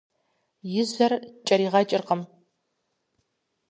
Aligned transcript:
И 0.79 0.81
жьэр 0.89 1.11
ткӀэригъэкӀыркъым. 1.45 2.21